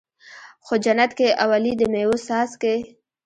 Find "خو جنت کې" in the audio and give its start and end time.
0.65-1.27